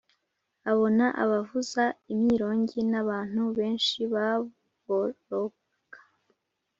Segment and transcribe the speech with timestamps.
[0.71, 5.99] abona abavuza imyirongi n abantu benshi baboroga